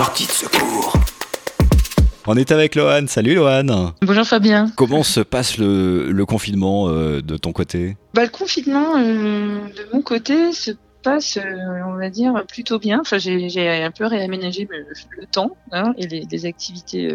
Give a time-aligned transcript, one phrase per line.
[0.00, 0.94] Sortie de secours.
[2.26, 3.06] On est avec Lohan.
[3.06, 3.92] Salut Lohan.
[4.00, 4.70] Bonjour Fabien.
[4.74, 9.92] Comment se passe le, le confinement euh, de ton côté bah, Le confinement euh, de
[9.92, 10.70] mon côté se
[11.02, 11.42] passe, euh,
[11.86, 13.00] on va dire, plutôt bien.
[13.02, 14.86] Enfin, j'ai un peu réaménagé le,
[15.18, 17.14] le temps hein, et les, les activités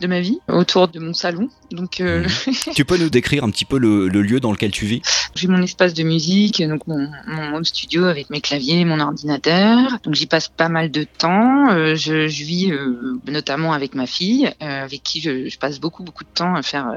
[0.00, 1.48] de ma vie autour de mon salon.
[1.70, 2.72] Donc, euh, mmh.
[2.74, 5.02] tu peux nous décrire un petit peu le, le lieu dans lequel tu vis?
[5.34, 9.98] J'ai mon espace de musique, donc mon, mon, home studio avec mes claviers, mon ordinateur.
[10.02, 11.70] Donc j'y passe pas mal de temps.
[11.70, 16.02] Euh, je, je, vis euh, notamment avec ma fille, avec qui je, je, passe beaucoup
[16.02, 16.92] beaucoup de temps à faire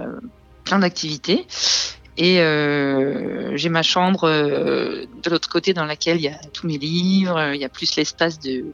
[0.64, 1.46] plein d'activités.
[2.18, 6.68] Et euh, j'ai ma chambre euh, de l'autre côté dans laquelle il y a tous
[6.68, 8.66] mes livres, il y a plus l'espace de,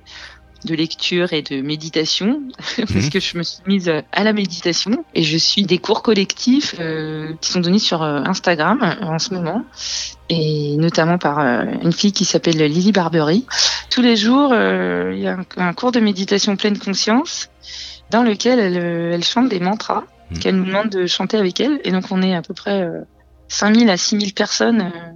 [0.65, 2.41] de lecture et de méditation
[2.77, 3.09] parce mmh.
[3.09, 7.33] que je me suis mise à la méditation et je suis des cours collectifs euh,
[7.41, 9.63] qui sont donnés sur euh, Instagram euh, en ce moment
[10.29, 13.45] et notamment par euh, une fille qui s'appelle Lily Barbery.
[13.89, 17.49] Tous les jours, euh, il y a un, un, cours de méditation pleine conscience
[18.11, 20.39] dans lequel elle, elle chante des mantras mmh.
[20.39, 22.85] qu'elle nous demande de chanter avec elle et donc on est à peu près
[23.49, 25.11] 5000 à 6000 personnes euh,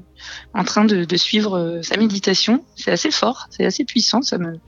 [0.53, 2.63] en train de, de suivre euh, sa méditation.
[2.75, 4.21] C'est assez fort, c'est assez puissant.
[4.21, 4.59] Ça me,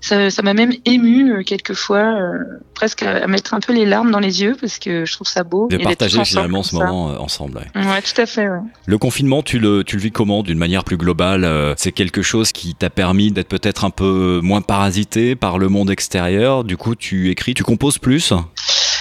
[0.00, 2.38] ça, ça m'a même ému euh, quelquefois, euh,
[2.74, 5.28] presque à, à, mettre un peu les larmes dans les yeux parce que je trouve
[5.28, 5.68] ça beau.
[5.68, 7.20] De partager finalement ce moment ça.
[7.20, 7.58] ensemble.
[7.74, 7.86] Ouais.
[7.86, 8.02] ouais.
[8.02, 8.48] tout à fait.
[8.48, 8.58] Ouais.
[8.86, 12.52] Le confinement, tu le, tu le vis comment d'une manière plus globale C'est quelque chose
[12.52, 16.64] qui t'a permis d'être peut-être un peu moins parasité par le monde extérieur?
[16.64, 18.32] Du coup, tu écris, tu composes plus?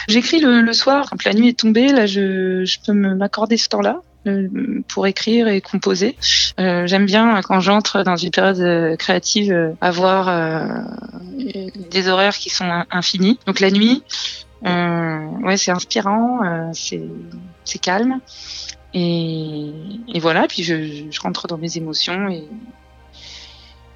[0.07, 3.67] J'écris le, le, soir, quand la nuit est tombée, là je, je peux m'accorder ce
[3.67, 4.01] temps-là
[4.87, 6.17] pour écrire et composer.
[6.59, 10.67] Euh, J'aime bien quand j'entre dans une période créative avoir euh,
[11.91, 13.39] des horaires qui sont infinis.
[13.45, 14.03] Donc la nuit,
[14.65, 18.19] euh, ouais, c'est inspirant, euh, c'est calme.
[18.93, 19.71] Et,
[20.19, 22.45] voilà, puis je, rentre dans mes émotions et,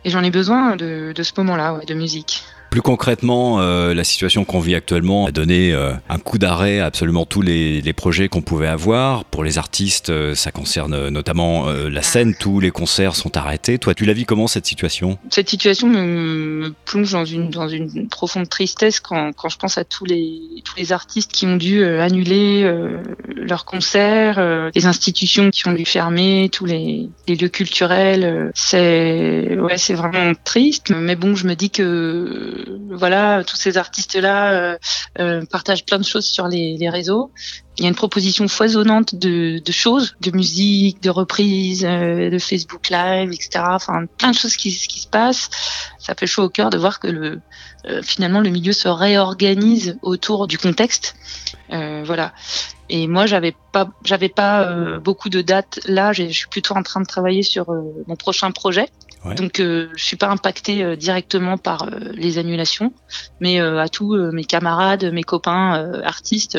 [0.05, 2.43] j'en ai besoin de, ce moment-là, de musique.
[2.71, 6.85] Plus concrètement, euh, la situation qu'on vit actuellement a donné euh, un coup d'arrêt à
[6.85, 9.25] absolument tous les, les projets qu'on pouvait avoir.
[9.25, 13.77] Pour les artistes, euh, ça concerne notamment euh, la scène, tous les concerts sont arrêtés.
[13.77, 15.17] Toi, tu la vis comment cette situation?
[15.29, 19.77] Cette situation me, me, plonge dans une, dans une profonde tristesse quand, quand je pense
[19.77, 22.63] à tous les, tous les artistes qui ont dû euh, annuler
[23.35, 28.49] leurs concerts, les institutions qui ont dû fermer, tous les, les lieux culturels.
[28.55, 30.93] C'est ouais, c'est vraiment triste.
[30.95, 32.60] Mais bon, je me dis que
[32.91, 34.77] voilà, tous ces artistes-là euh,
[35.19, 37.31] euh, partagent plein de choses sur les, réseaux.
[37.77, 42.89] Il y a une proposition foisonnante de, choses, de musique, de reprises, euh, de Facebook
[42.89, 43.63] Live, etc.
[43.67, 45.49] Enfin, plein de choses qui, se passent.
[45.97, 47.39] Ça fait chaud au cœur de voir que le,
[48.03, 51.15] finalement le milieu se réorganise autour du contexte.
[51.69, 52.33] Voilà.
[52.89, 53.89] Et moi, j'avais pas,
[54.35, 56.11] pas beaucoup de dates là.
[56.11, 57.67] Je suis plutôt en train de travailler sur
[58.07, 58.89] mon prochain projet.
[59.25, 62.93] Donc, euh, je suis pas impactée euh, directement par euh, les annulations,
[63.39, 66.57] mais à tous mes camarades, mes copains artistes,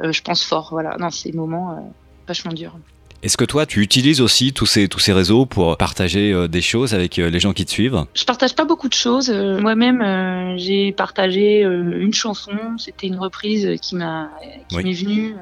[0.00, 0.68] je pense fort.
[0.70, 1.94] Voilà, dans ces moments
[2.26, 2.78] vachement durs.
[3.24, 6.60] Est-ce que toi, tu utilises aussi tous ces, tous ces réseaux pour partager euh, des
[6.60, 8.04] choses avec euh, les gens qui te suivent?
[8.12, 9.30] Je partage pas beaucoup de choses.
[9.30, 12.52] Euh, Moi-même, j'ai partagé une chanson.
[12.76, 14.30] C'était une reprise qui m'a
[14.68, 14.84] qui oui.
[14.84, 15.34] m'est venue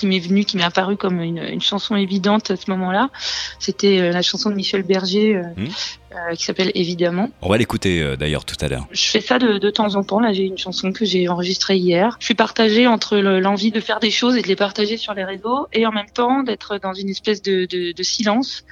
[0.00, 3.10] qui m'est venu, qui m'est apparu comme une, une, chanson évidente à ce moment-là.
[3.58, 5.66] C'était euh, la chanson de Michel Berger euh, mmh.
[6.12, 7.30] Euh, qui s'appelle Évidemment.
[7.42, 8.86] On va l'écouter euh, d'ailleurs tout à l'heure.
[8.90, 10.20] Je fais ça de, de, temps en temps.
[10.20, 12.16] Là, j'ai une chanson que j'ai enregistrée hier.
[12.20, 15.24] Je suis partagée entre l'envie de faire des choses et de les partager sur les
[15.24, 18.64] réseaux et en même temps d'être dans une espèce de, de, de silence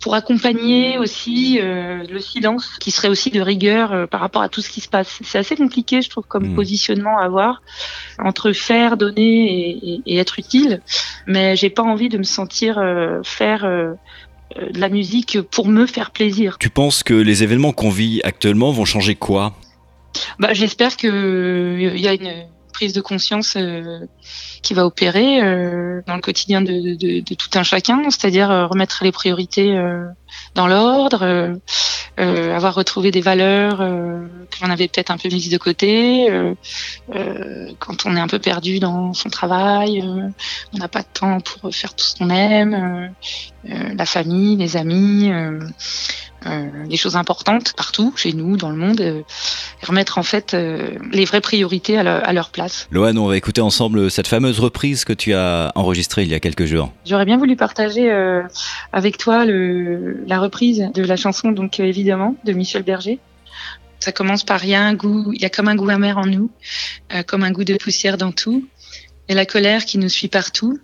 [0.00, 4.48] pour accompagner aussi euh, le silence qui serait aussi de rigueur euh, par rapport à
[4.48, 5.20] tout ce qui se passe.
[5.24, 6.54] C'est assez compliqué, je trouve, comme mmh.
[6.54, 7.62] positionnement à avoir
[8.18, 10.80] entre faire, donner et, et, et être utile,
[11.26, 13.64] mais j'ai pas envie de me sentir euh, faire
[14.72, 16.56] de la musique pour me faire plaisir.
[16.58, 19.54] Tu penses que les événements qu'on vit actuellement vont changer quoi?
[20.38, 24.00] Bah, J'espère qu'il euh, y a une prise de conscience euh,
[24.66, 29.04] qui va opérer euh, dans le quotidien de, de, tout un chacun, c'est-à-dire euh, remettre
[29.04, 30.04] les priorités euh,
[30.56, 31.54] dans l'ordre,
[32.18, 36.28] avoir retrouvé des valeurs que l'on avait peut-être un peu mises de côté,
[37.78, 40.02] quand on est un peu perdu dans son travail,
[40.72, 43.14] on n'a pas de temps pour faire tout ce qu'on aime,
[43.64, 45.30] la famille, les amis
[46.88, 49.24] des choses importantes partout, chez nous, dans le monde, et
[49.86, 50.56] remettre en fait
[51.12, 52.88] les vraies priorités à, leur place.
[52.90, 56.40] Lohan, on va écouter ensemble cette fameuse reprise que tu as enregistrée il y a
[56.40, 56.92] quelques jours.
[57.04, 58.42] J'aurais bien voulu partager euh,
[58.92, 63.18] avec toi la reprise de la chanson, donc évidemment, de Michel Berger.
[64.00, 66.18] Ça commence par il y a un goût, il y a comme un goût amer
[66.18, 66.50] en nous,
[67.26, 68.68] comme un goût de poussière dans tout,
[69.28, 70.78] et la colère qui nous suit partout.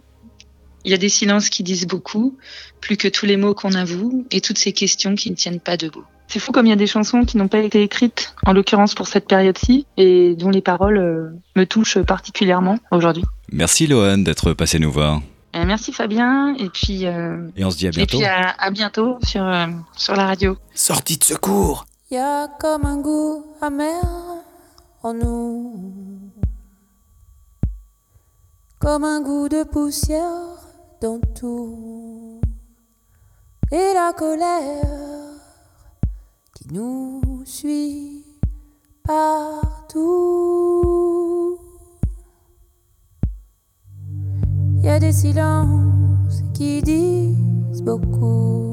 [0.84, 2.37] Il y a des silences qui disent beaucoup,
[2.81, 5.76] plus que tous les mots qu'on avoue, et toutes ces questions qui ne tiennent pas
[5.76, 6.05] debout.
[6.29, 8.94] C'est fou comme il y a des chansons qui n'ont pas été écrites, en l'occurrence
[8.94, 13.25] pour cette période-ci, et dont les paroles euh, me touchent particulièrement aujourd'hui.
[13.52, 15.20] Merci Lohan d'être passé nous voir.
[15.55, 18.17] Euh, merci Fabien, et puis, euh, Et on se dit à et bientôt.
[18.17, 20.56] puis à, à bientôt sur, euh, sur la radio.
[20.75, 24.02] Sortie de secours Y a comme un goût amer
[25.02, 25.75] en nous,
[28.79, 30.62] comme un goût de poussière
[31.03, 32.41] dans tout,
[33.73, 34.85] et la colère
[36.55, 38.25] qui nous suit
[39.03, 39.99] partout.
[44.85, 48.69] Y a des silences qui disent beaucoup.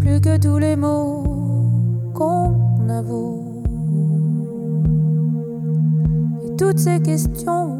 [0.00, 1.23] plus que tous les mots
[6.64, 7.78] toutes ces questions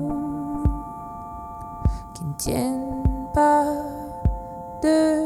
[2.13, 3.65] qui ne tiennent pas
[4.83, 5.24] debout.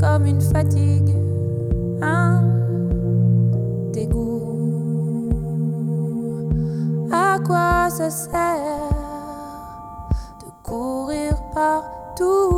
[0.00, 1.14] Comme une fatigue,
[2.00, 2.42] un
[3.92, 5.28] dégoût.
[7.12, 8.30] À quoi ça sert
[10.40, 12.50] de courir partout?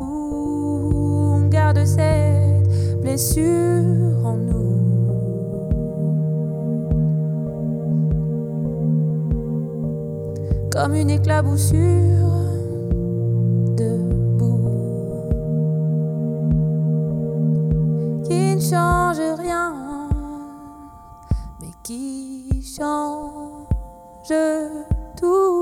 [0.00, 4.60] On garde cette blessure en nous.
[10.72, 12.19] Comme une éclaboussure
[18.60, 20.08] change rien,
[21.60, 23.66] mais qui change
[25.18, 25.59] tout?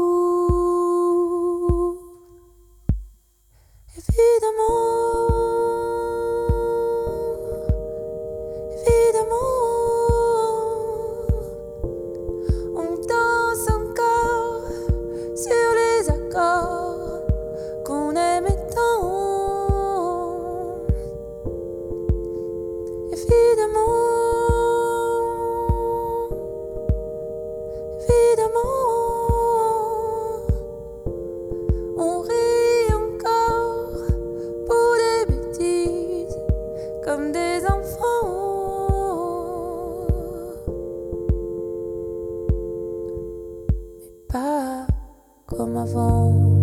[45.59, 46.58] Comme avant.